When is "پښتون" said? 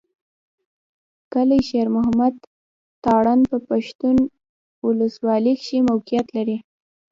3.69-4.15